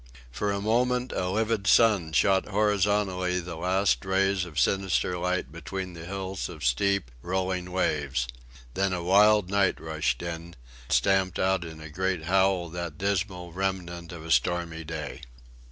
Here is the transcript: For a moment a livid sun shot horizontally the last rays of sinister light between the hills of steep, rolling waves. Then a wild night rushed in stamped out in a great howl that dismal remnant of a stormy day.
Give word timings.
For 0.31 0.51
a 0.51 0.59
moment 0.59 1.11
a 1.11 1.29
livid 1.29 1.67
sun 1.67 2.11
shot 2.11 2.47
horizontally 2.47 3.39
the 3.39 3.55
last 3.55 4.03
rays 4.03 4.45
of 4.45 4.59
sinister 4.59 5.15
light 5.19 5.51
between 5.51 5.93
the 5.93 6.05
hills 6.05 6.49
of 6.49 6.65
steep, 6.65 7.11
rolling 7.21 7.71
waves. 7.71 8.27
Then 8.73 8.93
a 8.93 9.03
wild 9.03 9.51
night 9.51 9.79
rushed 9.79 10.23
in 10.23 10.55
stamped 10.89 11.37
out 11.37 11.63
in 11.63 11.79
a 11.79 11.91
great 11.91 12.23
howl 12.23 12.69
that 12.69 12.97
dismal 12.97 13.53
remnant 13.53 14.11
of 14.11 14.25
a 14.25 14.31
stormy 14.31 14.83
day. 14.83 15.21